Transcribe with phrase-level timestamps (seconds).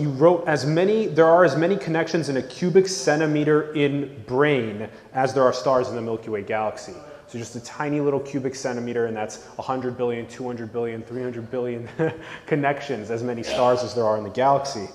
[0.00, 4.88] you wrote as many, there are as many connections in a cubic centimeter in brain
[5.12, 6.94] as there are stars in the Milky Way galaxy.
[7.26, 11.88] So just a tiny little cubic centimeter, and that's 100 billion, 200 billion, 300 billion
[12.46, 14.88] connections, as many stars as there are in the galaxy.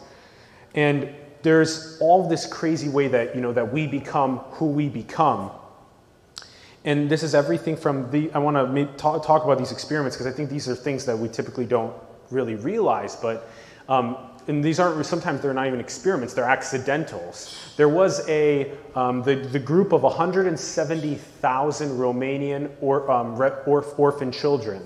[0.73, 1.09] And
[1.43, 5.51] there's all this crazy way that, you know, that we become who we become.
[6.83, 10.31] And this is everything from the, I want to talk, talk about these experiments because
[10.31, 11.93] I think these are things that we typically don't
[12.31, 13.49] really realize, but
[13.87, 14.17] um,
[14.47, 17.59] and these aren't sometimes they're not even experiments they're accidentals.
[17.77, 24.81] There was a um, the, the group of 170000 romanian or, um, or, orphan children.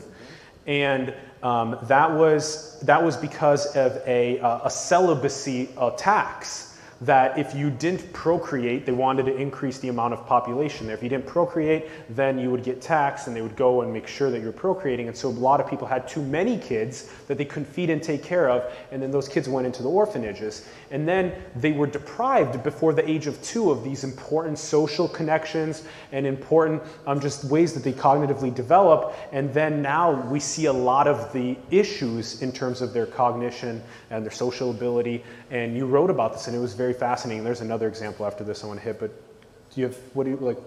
[0.65, 1.13] And
[1.43, 7.55] um, that was that was because of a, uh, a celibacy uh, tax that if
[7.55, 10.95] you didn't procreate, they wanted to increase the amount of population there.
[10.95, 14.05] If you didn't procreate, then you would get taxed and they would go and make
[14.05, 15.07] sure that you're procreating.
[15.07, 18.03] And so a lot of people had too many kids that they couldn't feed and
[18.03, 20.67] take care of, and then those kids went into the orphanages.
[20.91, 25.83] And then they were deprived before the age of two of these important social connections
[26.11, 29.15] and important um, just ways that they cognitively develop.
[29.31, 33.81] And then now we see a lot of the issues in terms of their cognition
[34.09, 35.23] and their social ability.
[35.49, 37.43] And you wrote about this, and it was very very fascinating.
[37.43, 39.11] There's another example after this I want to hit, but
[39.71, 40.57] do you have, what do you like?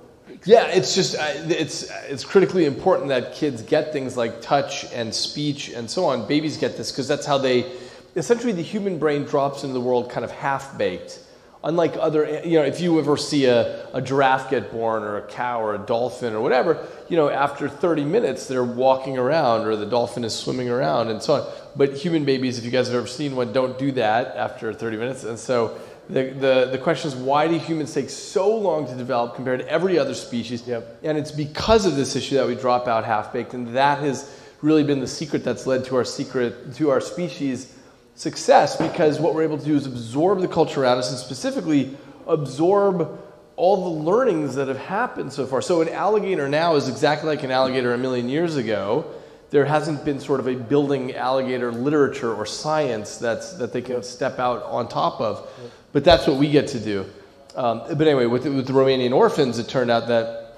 [0.44, 5.70] Yeah, it's just, it's, it's critically important that kids get things like touch and speech
[5.70, 6.28] and so on.
[6.28, 7.72] Babies get this because that's how they,
[8.14, 11.18] essentially the human brain drops into the world kind of half baked.
[11.64, 15.18] Unlike other, eh, you know, if you ever see a, a giraffe get born or
[15.18, 19.66] a cow or a dolphin or whatever, you know, after 30 minutes they're walking around
[19.66, 21.52] or the dolphin is swimming around and so on.
[21.74, 24.96] But human babies, if you guys have ever seen one, don't do that after 30
[24.96, 25.24] minutes.
[25.24, 29.34] And so the, the, the question is why do humans take so long to develop
[29.34, 30.66] compared to every other species?
[30.66, 31.00] Yep.
[31.02, 34.38] And it's because of this issue that we drop out half baked, and that has
[34.60, 37.76] really been the secret that's led to our secret to our species
[38.14, 41.96] success because what we're able to do is absorb the culture around us and specifically
[42.26, 43.18] absorb
[43.56, 45.62] all the learnings that have happened so far.
[45.62, 49.12] So an alligator now is exactly like an alligator a million years ago
[49.52, 54.02] there hasn't been sort of a building alligator literature or science that's, that they can
[54.02, 55.46] step out on top of.
[55.92, 57.06] But that's what we get to do.
[57.54, 60.54] Um, but anyway, with, with the Romanian orphans, it turned out that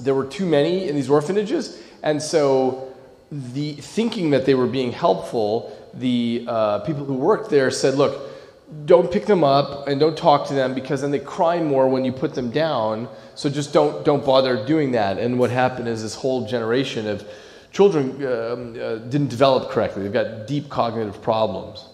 [0.00, 1.80] there were too many in these orphanages.
[2.02, 2.92] And so
[3.30, 8.30] the thinking that they were being helpful, the uh, people who worked there said, look,
[8.86, 12.04] don't pick them up and don't talk to them because then they cry more when
[12.04, 13.08] you put them down.
[13.34, 15.18] So just don't, don't bother doing that.
[15.18, 17.26] And what happened is this whole generation of
[17.70, 20.02] children um, uh, didn't develop correctly.
[20.02, 21.86] They've got deep cognitive problems.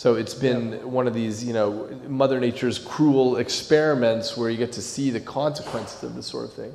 [0.00, 0.78] So it's been yeah.
[0.78, 5.20] one of these, you know, Mother Nature's cruel experiments where you get to see the
[5.20, 6.74] consequences of this sort of thing.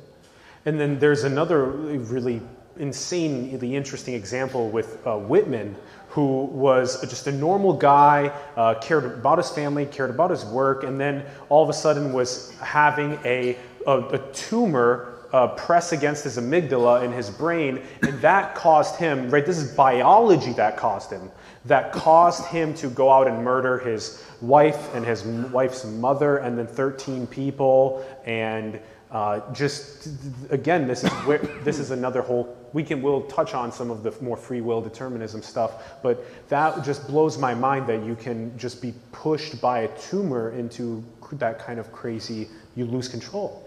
[0.64, 2.40] And then there's another really
[2.76, 5.74] insanely interesting example with uh, Whitman,
[6.10, 10.84] who was just a normal guy, uh, cared about his family, cared about his work,
[10.84, 13.56] and then all of a sudden was having a,
[13.88, 19.30] a, a tumor uh, press against his amygdala in his brain, and that caused him,
[19.30, 19.44] right?
[19.44, 21.30] This is biology that caused him,
[21.64, 26.58] that caused him to go out and murder his wife and his wife's mother, and
[26.58, 30.08] then 13 people, and uh, just
[30.50, 32.56] again, this is where this is another whole.
[32.72, 36.84] We can we'll touch on some of the more free will determinism stuff, but that
[36.84, 41.58] just blows my mind that you can just be pushed by a tumor into that
[41.58, 42.48] kind of crazy.
[42.74, 43.65] You lose control.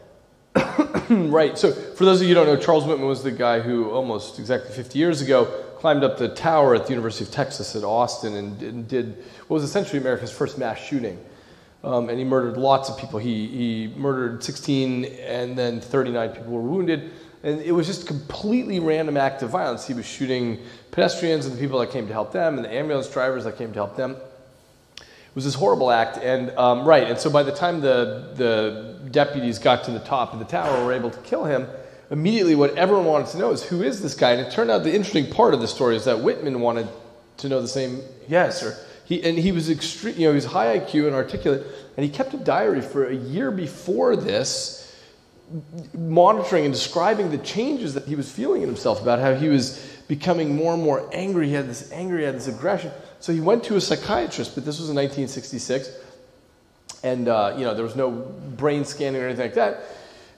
[1.10, 1.58] right.
[1.58, 4.40] So, for those of you who don't know, Charles Whitman was the guy who almost
[4.40, 5.46] exactly 50 years ago
[5.78, 9.18] climbed up the tower at the University of Texas at Austin and, and did
[9.48, 11.18] what was essentially America's first mass shooting.
[11.84, 13.20] Um, and he murdered lots of people.
[13.20, 17.12] He, he murdered 16, and then 39 people were wounded.
[17.44, 19.88] And it was just completely random act of violence.
[19.88, 20.60] He was shooting
[20.92, 23.70] pedestrians and the people that came to help them, and the ambulance drivers that came
[23.70, 24.18] to help them.
[25.36, 27.08] Was this horrible act, and um, right.
[27.08, 30.84] And so by the time the the deputies got to the top of the tower
[30.84, 31.68] were able to kill him,
[32.12, 34.32] immediately what everyone wanted to know is who is this guy?
[34.32, 36.88] And it turned out the interesting part of the story is that Whitman wanted
[37.38, 38.78] to know the same answer.
[39.06, 41.64] He, and he was extreme, you know, he was high IQ and articulate,
[41.98, 44.96] and he kept a diary for a year before this,
[45.96, 49.99] monitoring and describing the changes that he was feeling in himself about how he was
[50.10, 51.48] becoming more and more angry.
[51.48, 52.92] He had this anger, he had this aggression.
[53.22, 55.90] So he went to a psychiatrist, but this was in 1966.
[57.04, 59.84] And, uh, you know, there was no brain scanning or anything like that.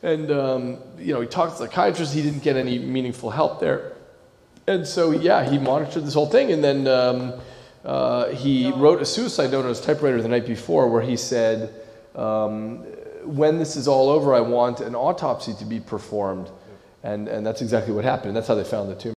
[0.04, 2.14] And, um, you know, he talked to the psychiatrist.
[2.14, 3.94] He didn't get any meaningful help there.
[4.68, 6.52] And so, yeah, he monitored this whole thing.
[6.52, 7.34] And then um,
[7.86, 11.74] uh, he wrote a suicide note on his typewriter the night before where he said,
[12.16, 12.80] um,
[13.24, 16.50] when this is all over, I want an autopsy to be performed.
[17.04, 18.30] And, and that's exactly what happened.
[18.30, 19.10] And that's how they found the tumor.